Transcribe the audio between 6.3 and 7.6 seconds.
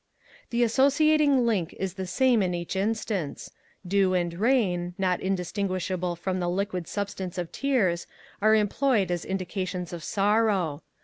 the liquid substance of